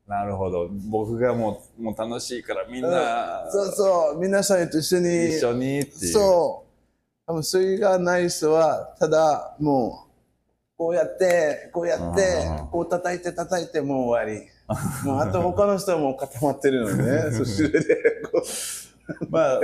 [0.07, 5.37] なるほど僕がもうもう楽しいからみんなそうそう、皆さんと一緒に。
[5.37, 6.13] 一緒にっていう。
[6.13, 6.73] そう。
[7.25, 14.47] 多分それがない人は、ただもう、こうやって、こうやってうん、こう叩いて叩いてもう終わり。
[15.05, 17.31] もうあと他の人はもう固まってるのね。
[17.35, 17.95] そしてで、
[18.31, 18.47] こう
[19.29, 19.61] まあ、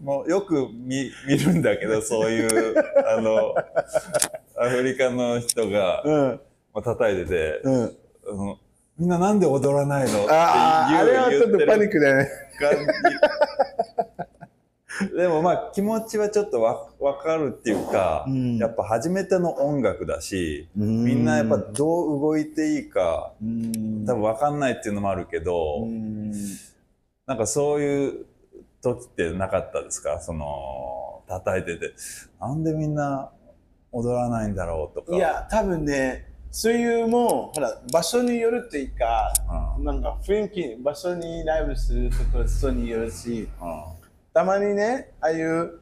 [0.00, 2.74] もうよく見見るんだけど、そういう、
[3.06, 3.54] あの、
[4.56, 6.40] アフリカの人が、うん、
[6.72, 7.96] まあ、叩いてて、うん。
[8.28, 8.58] あの
[8.98, 12.28] みんななんで踊らないのってああ、あれはちょっとパニックだね。
[15.16, 18.58] でもまあ気持ちはちょっとわ分かるっていうか、うん。
[18.58, 26.32] やっぱ初めての音楽だし、みみんなやっぱどう動いていいか、うん、多分分かんないっていうのもあるけど、うん
[27.30, 28.26] なんかそういう
[28.82, 30.18] 時ってなかったですか？
[30.18, 31.94] その、叩いてて、
[32.40, 33.30] なんでみんな
[33.92, 35.14] 踊らないんだろうとか。
[35.14, 39.32] い、や、多分ね、そういうもう、ほら、場所によるっていうか、
[39.78, 39.84] うん。
[39.84, 43.82] なんか雰囲気、場所にライブするところ人によるし、うん。
[44.34, 45.78] たまにね、ああいう、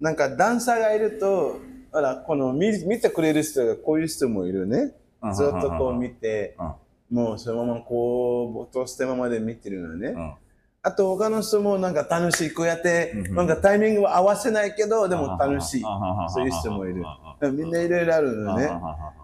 [0.00, 1.60] なんかダンサーがいると、
[1.92, 4.96] ほら、この見見てくれる人がこういう人もいるね。
[5.22, 5.32] うん。
[5.32, 7.16] ずっとこう見て、うん。
[7.24, 10.36] もうそのままこう、ぼーっとしたままで見てるのね。
[10.82, 15.82] うんあと他の人もなんか楽しい、こうやってなんかタイミングは合わせないけど、でも楽しい。
[15.82, 17.02] うんそういう人もいる。
[17.40, 18.70] うんみんないろいろあるのね。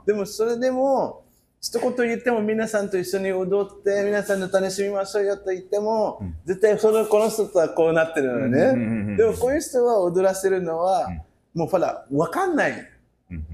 [0.07, 1.23] でもそれでも、
[1.61, 6.37] 一言言っても皆さんと一緒に踊って、皆さんと楽しみましょうよと言っても、うん。
[6.45, 9.17] 絶対そのこの人とはこうなってるのね。
[9.17, 11.23] でもこういう人は踊らせるのは、うん。
[11.61, 12.90] もうほら、わかんない。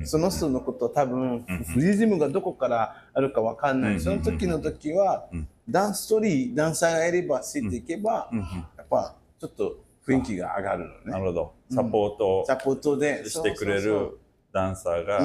[0.05, 3.93] その人のこと多分うん、リズムがどこからあるかわかんない。
[3.93, 4.01] うん。
[4.01, 8.44] その時の時はうん、ダンストリー、ダンサーがいれば、ついていけば、うんうん
[8.76, 10.94] やっぱちょっと雰囲気が上がるのね。
[11.06, 11.54] なるほど。
[11.70, 13.28] サポートサポートで。
[13.28, 14.18] してくれる
[14.52, 15.20] ダンサーが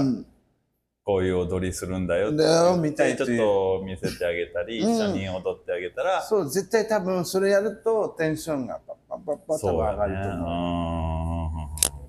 [1.03, 11.59] こういう踊りするんだよってみたいちょっと見せてあげたり、うん一緒に踊ってあげたら、そう、絶対多分それやるとテンションがパッパッパッパッと上がると思う。
[11.59, 12.05] うん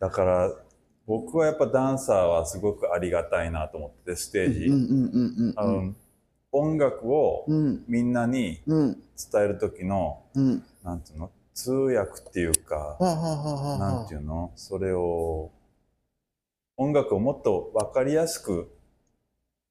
[0.00, 0.52] だから
[1.06, 4.68] 僕はやっぱダンサーはすごくありがたいなと思っててステージ、
[6.56, 7.84] 音楽をうん。
[7.88, 9.02] みんなにうん。
[9.32, 10.62] 伝える時のうん。
[10.84, 11.30] なんていうの？
[11.52, 14.50] 通訳っていうかなんていうの？
[14.56, 15.50] それを
[16.76, 18.68] 音楽をもっと分かりやすく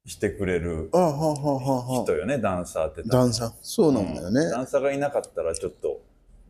[0.06, 3.52] してくれる人よねダンサーってダンサー。
[3.62, 4.34] そうなんだようん。
[4.34, 6.02] ねダンサーがいなかったらちょっと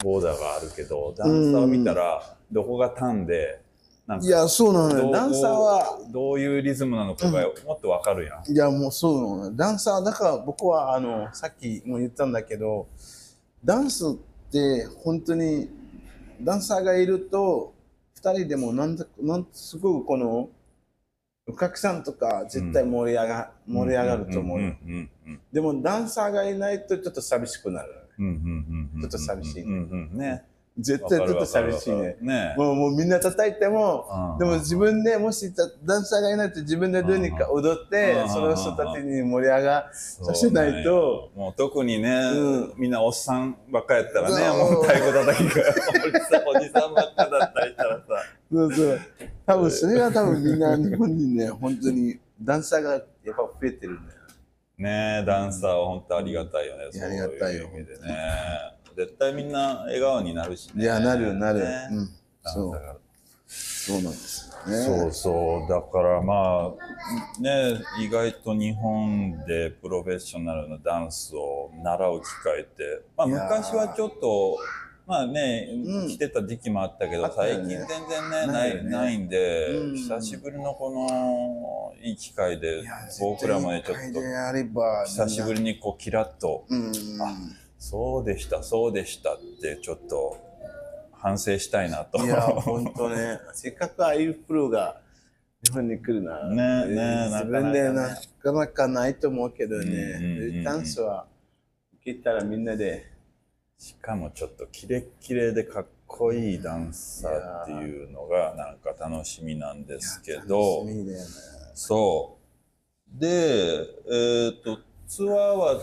[0.04, 3.63] ボーダーがあるけどダンサーを見たらどこがターンで
[4.22, 5.12] いやそうなのよ。
[5.12, 6.00] ダンサーは。
[6.12, 8.52] どういうリズムなのかがもっと分かるやん。
[8.52, 9.52] いやもうそうなのよ。
[9.56, 12.88] ダンサーだから僕はあのさっきも言ったんだけど
[13.64, 14.14] ダンスっ
[14.52, 15.70] て本当に
[16.42, 17.74] ダンサーがいると
[18.22, 20.50] 2人でもなんだなんすごくこの
[21.48, 24.76] お客さんとか絶対盛り上が,、盛り上がると思うよ、
[25.52, 27.90] でもダンサーがいないとちょっと寂しくなる。
[28.20, 29.64] うんうんうんうんちょっと寂しい。
[29.64, 30.18] うんうんうん。
[30.18, 30.44] ね。
[30.78, 32.18] 絶対ちょっと寂しいね。
[32.22, 32.56] ね。
[32.58, 34.40] もうもうみんな叩いても、うん。
[34.40, 35.54] でも自分でもし
[35.84, 38.30] ダンサーがいないと自分でどうにか踊ってうん。
[38.30, 41.30] その人たちに盛り上がさせないと。
[41.36, 42.74] もう特にね、うん。
[42.78, 45.64] みんなおっさんばっかやったらね、もう太鼓叩きが
[46.48, 48.06] おじさんばっかだったりしたらさ。
[48.52, 49.00] そうそう。
[49.46, 54.20] 多分それが多分みんな日本にね本当にダンサーがやっぱ増えてるんだよ。
[54.80, 57.86] ねえダンサーは本当ありがたいよね、ありがたいよね
[58.96, 60.84] 絶対みんんな笑顔になるしね。
[60.84, 61.90] いやなるなる、ね。
[61.92, 62.10] うん。
[62.44, 63.00] そう。
[63.48, 64.86] そうなんですよね。
[64.86, 65.70] そうそう。
[65.70, 74.58] だからまあね意外と日本でプロフェッショナルなダンスを習う機会って、まあ、昔はちょっと
[75.06, 76.08] まあね、うん。
[76.08, 77.34] 来てた時期もあったけどね。
[77.36, 79.96] 最近全然ねなないないんで、うん。
[79.98, 82.84] 久しぶりのこのいい機会で
[83.20, 86.92] 僕らもねちょっと久しぶりにこうキラッとうん。
[87.22, 87.36] あ
[87.84, 90.38] そうでしたそうでしたってちょっと
[91.12, 92.24] 反省したいなと。
[92.24, 93.40] いや本当ね。
[93.54, 95.02] せっかくああいうプロが
[95.62, 96.86] 日本に来るなね。
[96.96, 101.28] ね自分でななかなかないと思うけどね、うんダンスは
[101.96, 103.06] 受けたらみんなで
[103.78, 110.86] しかもちょっとキレッキレでかっこいいダンサーっていうのがなんか楽しみなんですけど。
[110.86, 111.26] 楽しみだよね。
[111.74, 112.38] そ
[113.18, 113.20] う。
[113.20, 113.28] で
[114.10, 115.82] えっ、とツアーは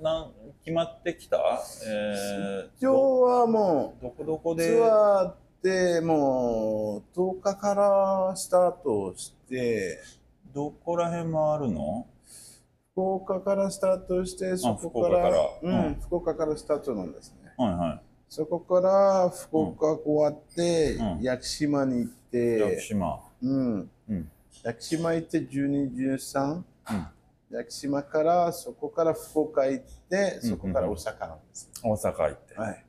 [0.00, 0.32] なん
[0.64, 1.38] 決まってきた、
[1.86, 4.66] えー、今日はもどこどこうで？
[4.68, 9.98] ツアーでもう10日からスタートして
[10.54, 12.06] どこら辺回るの？
[12.92, 15.36] 福岡からスタートしてそこから福岡から。
[15.62, 15.94] うんうん。
[16.00, 17.52] 福岡からスタートなんですね。
[17.56, 21.22] はいはそこから福岡終わって、うん。
[21.22, 23.20] 屋久島に行っいて、屋久島。
[23.42, 24.30] うん、うん。
[24.62, 26.62] 屋久島行って12、13、うん
[27.50, 31.70] 屋久島からそこから福岡行って、うんそこから大阪なんです。
[31.82, 32.84] 大阪行って、はい。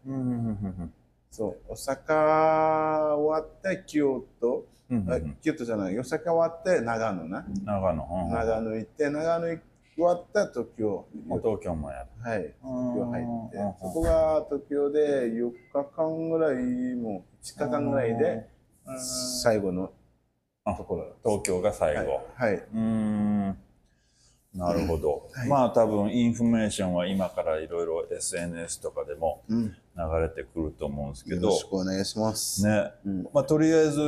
[1.31, 5.37] そう、大阪終わって京都、あうんうんうん。
[5.41, 7.45] 京都じゃない、大阪終わって長野な。
[7.65, 9.59] 長野、長野行って、長野終
[10.03, 11.07] わった東京。
[11.41, 12.09] 東京もやる。
[12.21, 12.53] はい。
[12.61, 13.57] 東京入って。
[13.57, 18.47] うん、そこが東京で4日間ぐらい、もう5日間ぐらいで、
[18.85, 18.99] うん。
[19.41, 19.91] 最後の
[20.77, 21.15] ところ。
[21.23, 22.53] 東京が最後、はい。
[22.53, 23.57] うーん
[24.53, 29.75] なるほど、はいまあ多分インフォメーションは今からいろいろ SNS とかでもうん。
[29.93, 32.65] 流れてくると思うんですけどよろしくお願いします。
[32.65, 33.23] ねうん。
[33.33, 33.99] まあとりあえず、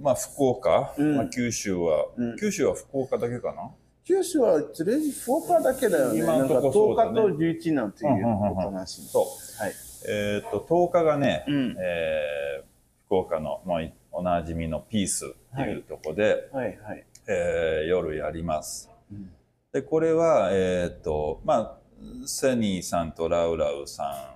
[0.00, 3.70] まあ福岡、うんまあ、九州は、うん九州は福岡だけかな？
[4.04, 6.18] 九州はとりあえず福岡だけだよね。
[6.20, 9.08] 今のとこなんかそうだね10日と11なんていうことらしい。
[9.08, 9.72] そうはい。
[10.08, 11.76] えっ、と10日がね、うん。
[11.78, 12.64] えー
[13.06, 17.04] 福岡のもうおなじみのピースっていうとこで、はいはい。
[17.28, 18.90] えー夜やります。
[19.10, 19.30] うん
[19.74, 21.78] でこれはえっ、とまあ
[22.26, 24.32] セニーさんとラウラウさ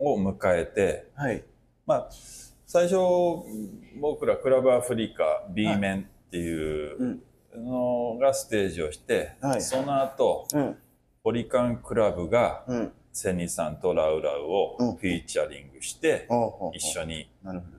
[0.00, 1.44] んを迎えてはい。
[1.86, 2.08] まあ
[2.66, 2.96] 最初
[4.00, 7.22] 僕らクラブアフリカ B 面っていううん。
[7.56, 10.76] のがステージをして、はいその後うん。
[11.22, 12.92] ポリカンクラブがうん。
[13.12, 16.26] セニーさんとラウラウをうんフィーチャリングして
[16.74, 17.30] 一緒に。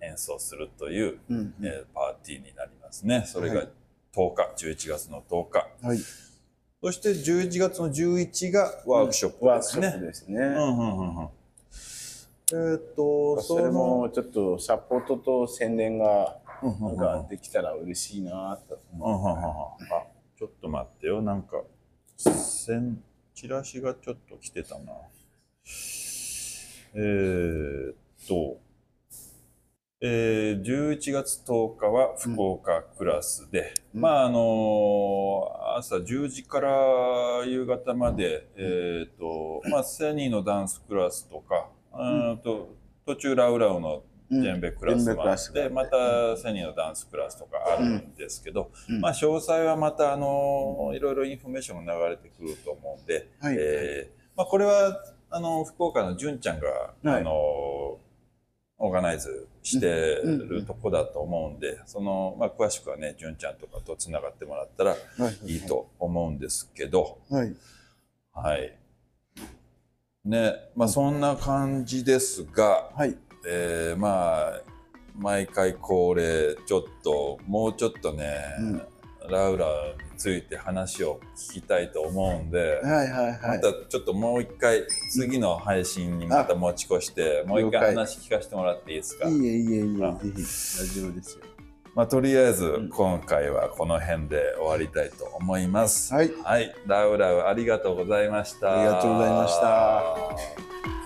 [0.02, 1.18] 演奏するという、
[1.94, 3.24] パーティーになりますね。
[3.26, 3.70] それがはい
[4.16, 5.68] 10日、11月の10日。
[5.82, 5.98] はい。
[6.86, 9.88] そして11月の11がワークショップですね。
[9.88, 10.38] ワークショップですね。
[10.38, 11.30] うんうんうんうん
[12.52, 20.04] えーっと、それもちょっとサポートと宣伝がうんうんうんなんかできたら嬉しいなと思うんうんうんうんあ、
[20.38, 21.24] ちょっと待ってよ。
[21.24, 21.64] なんか、
[22.18, 23.02] 線
[23.34, 24.94] チラシがちょっと来てたな。
[26.94, 27.96] えーっ
[28.28, 28.60] と、
[30.08, 34.02] えー、11月10日は福岡クラスで、うん。
[34.02, 36.70] まああの朝10時から
[37.48, 42.38] 夕方まで、えーっとまあ、セニーのダンスクラスとか、うん。
[42.38, 42.76] と
[43.08, 44.04] 途中ラウラウのう。
[44.28, 49.02] ジェンベクラスもあって、うんまたセニーのダンスクラスとかあるんですけど、うん。
[49.02, 53.56] まあ詳細はまたあのいろいろインフォメーションが流れてくると思うんで、はい。
[53.58, 55.00] えーまあ、これは
[55.32, 57.22] あの福岡の純ちゃんが、はい。
[57.22, 64.98] あのオーガナイズしてるとこだと思うんで、そのまあ、詳しくはね純ちゃんとかとつながってもらったらは
[65.46, 65.62] いいい。
[65.62, 67.56] と思うんですけど、はい。
[68.34, 68.78] はい。
[70.24, 73.18] ね、まあそんな感じですが、はい。
[73.48, 74.62] えーまあ
[75.18, 78.38] 毎回恒例ちょっともうちょっとね、
[79.30, 83.62] ラウラについて話を聞きたいと思うんで、はいはいはまい。
[83.62, 89.28] たちょっともう一回次の配信にまた持ち越してもう一回話聞かせてもらっていいですか？
[89.28, 91.44] いいえいいえいいえあ、ぜひ大丈夫ですよ。
[91.94, 96.14] まあとりあえずん今回はこの辺で終わりたいと思います。
[96.14, 96.32] はい。
[96.44, 98.82] はい、ラウラウありがとうございました。
[98.82, 101.05] ありがとうございました。